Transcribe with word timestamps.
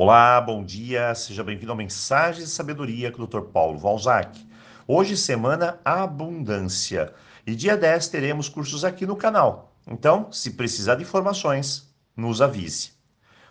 Olá, 0.00 0.40
bom 0.40 0.62
dia, 0.62 1.12
seja 1.12 1.42
bem-vindo 1.42 1.72
ao 1.72 1.76
Mensagens 1.76 2.46
de 2.46 2.54
Sabedoria 2.54 3.10
com 3.10 3.20
o 3.20 3.26
Dr. 3.26 3.40
Paulo 3.40 3.80
Valzac. 3.80 4.46
Hoje, 4.86 5.16
semana 5.16 5.80
Abundância. 5.84 7.12
E 7.44 7.52
dia 7.56 7.76
10 7.76 8.06
teremos 8.06 8.48
cursos 8.48 8.84
aqui 8.84 9.04
no 9.04 9.16
canal. 9.16 9.74
Então, 9.88 10.30
se 10.30 10.52
precisar 10.52 10.94
de 10.94 11.02
informações, 11.02 11.92
nos 12.16 12.40
avise. 12.40 12.92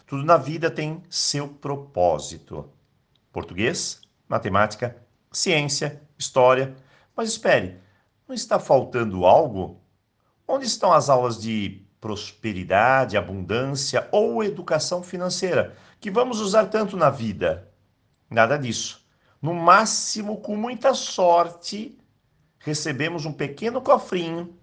Tudo 0.06 0.24
na 0.24 0.38
vida 0.38 0.72
tem 0.72 1.04
seu 1.10 1.50
propósito. 1.50 2.72
Português, 3.30 4.00
matemática, 4.26 4.96
ciência, 5.30 6.02
história. 6.18 6.78
Mas 7.14 7.28
espere, 7.28 7.78
não 8.26 8.34
está 8.34 8.58
faltando 8.58 9.26
algo? 9.26 9.82
Onde 10.48 10.66
estão 10.66 10.94
as 10.94 11.10
aulas 11.10 11.42
de 11.42 11.86
prosperidade, 12.08 13.18
abundância 13.18 14.08
ou 14.14 14.42
educação 14.42 15.04
financeira, 15.04 15.76
que 16.00 16.10
vamos 16.10 16.40
usar 16.40 16.68
tanto 16.68 16.96
na 16.96 17.10
vida. 17.10 17.70
Nada 18.30 18.58
disso. 18.58 19.06
No 19.42 19.54
máximo, 19.54 20.38
com 20.38 20.56
muita 20.56 20.94
sorte, 20.94 21.98
recebemos 22.60 23.26
um 23.26 23.34
pequeno 23.34 23.82
cofrinho 23.82 24.58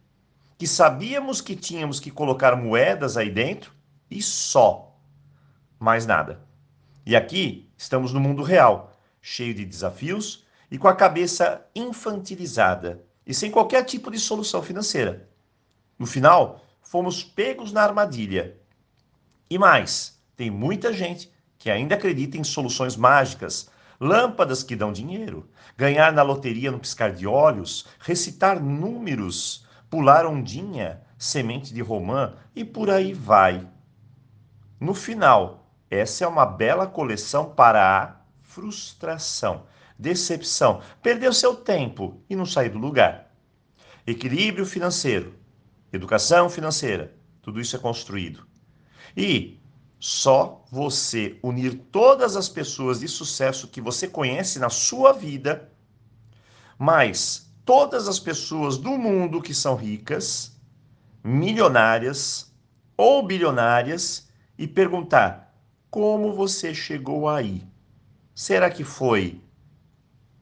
que 0.56 0.66
sabíamos 0.66 1.42
que 1.42 1.54
tínhamos 1.54 2.00
que 2.00 2.10
colocar 2.10 2.56
moedas 2.56 3.18
aí 3.18 3.28
dentro 3.28 3.72
e 4.10 4.22
só. 4.22 4.96
Mais 5.78 6.06
nada. 6.06 6.40
E 7.04 7.14
aqui 7.14 7.70
estamos 7.76 8.14
no 8.14 8.20
mundo 8.20 8.42
real, 8.42 8.96
cheio 9.20 9.52
de 9.52 9.66
desafios 9.66 10.46
e 10.70 10.78
com 10.78 10.88
a 10.88 10.96
cabeça 10.96 11.62
infantilizada 11.74 13.04
e 13.26 13.34
sem 13.34 13.50
qualquer 13.50 13.84
tipo 13.84 14.10
de 14.10 14.18
solução 14.18 14.62
financeira. 14.62 15.28
No 15.98 16.06
final, 16.06 16.63
fomos 16.84 17.24
pegos 17.24 17.72
na 17.72 17.82
armadilha. 17.82 18.56
E 19.50 19.58
mais, 19.58 20.20
tem 20.36 20.50
muita 20.50 20.92
gente 20.92 21.32
que 21.58 21.70
ainda 21.70 21.94
acredita 21.94 22.36
em 22.36 22.44
soluções 22.44 22.94
mágicas, 22.96 23.70
lâmpadas 23.98 24.62
que 24.62 24.76
dão 24.76 24.92
dinheiro, 24.92 25.48
ganhar 25.76 26.12
na 26.12 26.22
loteria 26.22 26.70
no 26.70 26.78
piscar 26.78 27.12
de 27.12 27.26
olhos, 27.26 27.86
recitar 27.98 28.60
números, 28.62 29.66
pular 29.88 30.26
ondinha, 30.26 31.00
semente 31.16 31.72
de 31.72 31.80
romã 31.80 32.34
e 32.54 32.64
por 32.64 32.90
aí 32.90 33.14
vai. 33.14 33.66
No 34.78 34.92
final, 34.92 35.66
essa 35.90 36.24
é 36.24 36.28
uma 36.28 36.44
bela 36.44 36.86
coleção 36.86 37.50
para 37.54 38.02
a 38.02 38.16
frustração, 38.42 39.66
decepção, 39.98 40.82
perder 41.02 41.28
o 41.28 41.34
seu 41.34 41.56
tempo 41.56 42.20
e 42.28 42.36
não 42.36 42.44
sair 42.44 42.68
do 42.68 42.78
lugar. 42.78 43.30
Equilíbrio 44.06 44.66
financeiro 44.66 45.43
educação 45.96 46.48
financeira, 46.48 47.14
tudo 47.42 47.60
isso 47.60 47.76
é 47.76 47.78
construído. 47.78 48.46
E 49.16 49.60
só 49.98 50.64
você 50.70 51.38
unir 51.42 51.76
todas 51.90 52.36
as 52.36 52.48
pessoas 52.48 53.00
de 53.00 53.08
sucesso 53.08 53.68
que 53.68 53.80
você 53.80 54.06
conhece 54.06 54.58
na 54.58 54.68
sua 54.68 55.12
vida, 55.12 55.72
mais 56.78 57.50
todas 57.64 58.08
as 58.08 58.18
pessoas 58.18 58.76
do 58.76 58.90
mundo 58.98 59.40
que 59.40 59.54
são 59.54 59.74
ricas, 59.74 60.54
milionárias 61.22 62.52
ou 62.96 63.26
bilionárias 63.26 64.28
e 64.58 64.66
perguntar: 64.66 65.54
como 65.90 66.34
você 66.34 66.74
chegou 66.74 67.28
aí? 67.28 67.62
Será 68.34 68.70
que 68.70 68.84
foi 68.84 69.40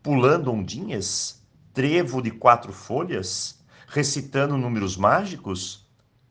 pulando 0.03 0.51
ondinhas? 0.51 1.41
Trevo 1.73 2.21
de 2.21 2.31
quatro 2.31 2.73
folhas? 2.73 3.62
Recitando 3.93 4.57
números 4.57 4.97
mágicos? 4.97 5.87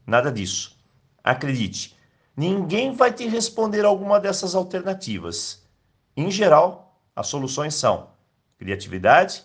Nada 0.06 0.31
disso. 0.31 0.78
Acredite, 1.23 1.95
ninguém 2.36 2.92
vai 2.92 3.14
te 3.14 3.28
responder 3.28 3.86
alguma 3.86 4.20
dessas 4.20 4.56
alternativas. 4.56 5.64
Em 6.17 6.32
geral, 6.32 7.00
as 7.16 7.28
soluções 7.28 7.76
são 7.76 8.09
criatividade, 8.58 9.44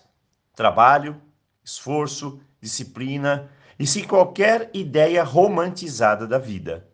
trabalho, 0.54 1.20
esforço, 1.62 2.40
disciplina 2.58 3.50
e 3.78 3.86
sem 3.86 4.04
qualquer 4.04 4.70
ideia 4.72 5.22
romantizada 5.22 6.26
da 6.26 6.38
vida. 6.38 6.88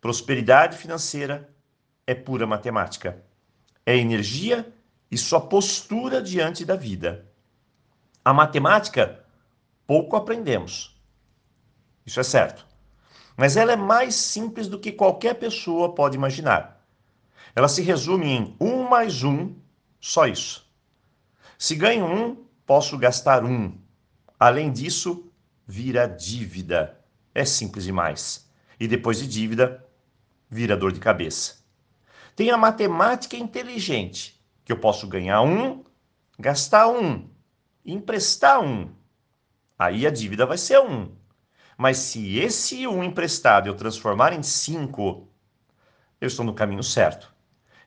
Prosperidade 0.00 0.78
financeira 0.78 1.52
é 2.06 2.14
pura 2.14 2.46
matemática. 2.46 3.20
É 3.84 3.96
energia 3.96 4.72
e 5.10 5.18
sua 5.18 5.40
postura 5.40 6.22
diante 6.22 6.64
da 6.64 6.76
vida. 6.76 7.26
A 8.24 8.32
matemática 8.32 9.24
pouco 9.88 10.16
aprendemos. 10.16 11.00
Isso 12.04 12.20
é 12.20 12.22
certo. 12.22 12.66
Mas 13.34 13.56
ela 13.56 13.72
é 13.72 13.76
mais 13.76 14.14
simples 14.14 14.68
do 14.68 14.78
que 14.78 14.92
qualquer 14.92 15.34
pessoa 15.34 15.94
pode 15.94 16.14
imaginar. 16.14 16.86
Ela 17.56 17.68
se 17.68 17.80
resume 17.80 18.26
em 18.26 18.56
um 18.60 18.82
mais 18.86 19.24
um, 19.24 19.54
só 19.98 20.26
isso. 20.26 20.70
Se 21.58 21.74
ganho 21.74 22.04
um, 22.04 22.36
posso 22.66 22.98
gastar 22.98 23.44
um. 23.44 23.78
Além 24.38 24.70
disso, 24.70 25.32
vira 25.66 26.06
dívida. 26.06 27.00
É 27.34 27.46
simples 27.46 27.84
demais. 27.84 28.46
E 28.78 28.86
depois 28.86 29.18
de 29.18 29.26
dívida, 29.26 29.82
vira 30.50 30.76
dor 30.76 30.92
de 30.92 31.00
cabeça. 31.00 31.64
Tem 32.36 32.50
a 32.50 32.58
matemática 32.58 33.38
inteligente, 33.38 34.38
que 34.66 34.72
eu 34.72 34.78
posso 34.78 35.06
ganhar 35.06 35.40
um, 35.40 35.82
gastar 36.38 36.88
um, 36.88 37.26
emprestar 37.86 38.60
um. 38.60 38.97
Aí 39.78 40.06
a 40.06 40.10
dívida 40.10 40.44
vai 40.44 40.58
ser 40.58 40.80
um. 40.80 41.12
Mas 41.76 41.98
se 41.98 42.38
esse 42.38 42.86
um 42.88 43.04
emprestado 43.04 43.68
eu 43.68 43.76
transformar 43.76 44.32
em 44.32 44.42
cinco, 44.42 45.28
eu 46.20 46.26
estou 46.26 46.44
no 46.44 46.52
caminho 46.52 46.82
certo. 46.82 47.32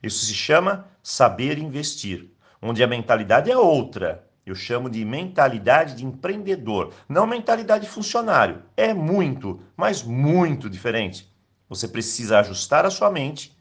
Isso 0.01 0.25
se 0.25 0.33
chama 0.33 0.87
saber 1.03 1.57
investir, 1.57 2.31
onde 2.61 2.81
a 2.81 2.87
mentalidade 2.87 3.51
é 3.51 3.57
outra. 3.57 4.25
Eu 4.45 4.55
chamo 4.55 4.89
de 4.89 5.03
mentalidade 5.03 5.95
de 5.95 6.05
empreendedor, 6.05 6.93
não 7.09 7.27
mentalidade 7.27 7.87
funcionário. 7.87 8.63
É 8.77 8.93
muito, 8.93 9.61
mas 9.75 10.01
muito 10.01 10.69
diferente. 10.69 11.29
Você 11.67 11.87
precisa 11.87 12.39
ajustar 12.39 12.85
a 12.85 12.89
sua 12.89 13.11
mente 13.11 13.55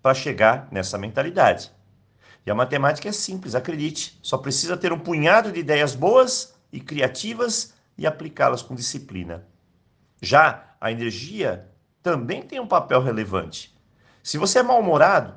para 0.00 0.14
chegar 0.14 0.68
nessa 0.70 0.96
mentalidade. 0.96 1.72
E 2.46 2.50
a 2.50 2.54
matemática 2.54 3.08
é 3.08 3.12
simples, 3.12 3.54
acredite. 3.54 4.18
Só 4.22 4.38
precisa 4.38 4.76
ter 4.76 4.92
um 4.92 4.98
punhado 4.98 5.52
de 5.52 5.60
ideias 5.60 5.94
boas 5.94 6.57
e 6.72 6.80
criativas 6.80 7.74
e 7.96 8.06
aplicá-las 8.06 8.62
com 8.62 8.74
disciplina. 8.74 9.46
Já 10.20 10.74
a 10.80 10.92
energia 10.92 11.68
também 12.02 12.42
tem 12.42 12.60
um 12.60 12.66
papel 12.66 13.02
relevante. 13.02 13.76
Se 14.22 14.38
você 14.38 14.60
é 14.60 14.62
mal-humorado, 14.62 15.34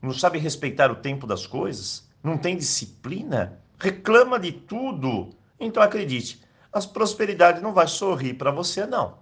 não 0.00 0.12
sabe 0.12 0.38
respeitar 0.38 0.90
o 0.90 0.96
tempo 0.96 1.26
das 1.26 1.46
coisas, 1.46 2.08
não 2.22 2.36
tem 2.36 2.56
disciplina, 2.56 3.60
reclama 3.78 4.38
de 4.38 4.52
tudo, 4.52 5.30
então 5.58 5.82
acredite, 5.82 6.42
as 6.72 6.86
prosperidades 6.86 7.62
não 7.62 7.72
vai 7.72 7.86
sorrir 7.86 8.34
para 8.34 8.50
você 8.50 8.86
não. 8.86 9.18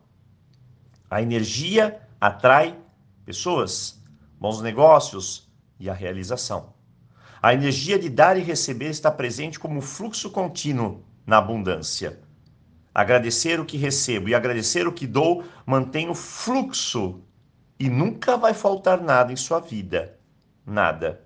A 1.11 1.21
energia 1.21 2.01
atrai 2.21 2.79
pessoas, 3.25 4.01
bons 4.39 4.61
negócios 4.61 5.51
e 5.79 5.91
a 5.91 5.95
realização. 5.95 6.73
A 7.43 7.55
energia 7.55 7.99
de 7.99 8.09
dar 8.09 8.37
e 8.37 8.43
receber 8.43 8.91
está 8.91 9.11
presente 9.11 9.59
como 9.59 9.81
fluxo 9.81 10.31
contínuo 10.31 11.05
na 11.31 11.39
abundância. 11.39 12.19
Agradecer 12.93 13.61
o 13.61 13.65
que 13.65 13.77
recebo 13.77 14.29
e 14.29 14.35
agradecer 14.35 14.89
o 14.89 14.93
que 14.93 15.07
dou 15.07 15.45
mantém 15.65 16.11
o 16.11 16.15
fluxo 16.15 17.23
e 17.79 17.89
nunca 17.89 18.37
vai 18.37 18.53
faltar 18.53 19.01
nada 19.01 19.33
em 19.33 19.37
sua 19.37 19.61
vida. 19.61 20.19
Nada. 20.67 21.25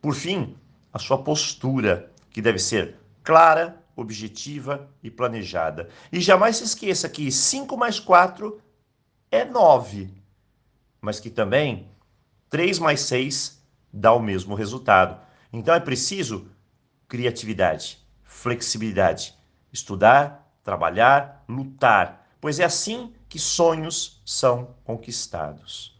Por 0.00 0.14
fim, 0.14 0.56
a 0.90 0.98
sua 0.98 1.18
postura, 1.18 2.10
que 2.30 2.40
deve 2.40 2.58
ser 2.58 2.96
clara, 3.22 3.84
objetiva 3.94 4.88
e 5.02 5.10
planejada. 5.10 5.90
E 6.10 6.18
jamais 6.18 6.56
se 6.56 6.64
esqueça 6.64 7.06
que 7.06 7.30
5 7.30 7.76
mais 7.76 8.00
4 8.00 8.62
é 9.30 9.44
9, 9.44 10.10
mas 11.02 11.20
que 11.20 11.28
também 11.28 11.90
3 12.48 12.78
mais 12.78 13.02
6 13.02 13.62
dá 13.92 14.14
o 14.14 14.22
mesmo 14.22 14.54
resultado. 14.54 15.20
Então 15.52 15.74
é 15.74 15.80
preciso 15.80 16.48
criatividade 17.06 18.01
flexibilidade. 18.42 19.38
Estudar, 19.72 20.52
trabalhar, 20.64 21.44
lutar, 21.48 22.26
pois 22.40 22.58
é 22.58 22.64
assim 22.64 23.14
que 23.28 23.38
sonhos 23.38 24.20
são 24.26 24.74
conquistados. 24.82 25.96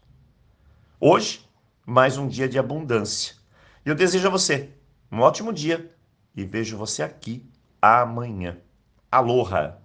Hoje, 0.98 1.48
mais 1.86 2.18
um 2.18 2.26
dia 2.26 2.48
de 2.48 2.58
abundância. 2.58 3.36
Eu 3.84 3.94
desejo 3.94 4.26
a 4.26 4.30
você 4.30 4.70
um 5.10 5.20
ótimo 5.20 5.52
dia 5.52 5.88
e 6.34 6.44
vejo 6.44 6.76
você 6.76 7.02
aqui 7.04 7.48
amanhã. 7.80 8.58
Aloha! 9.10 9.81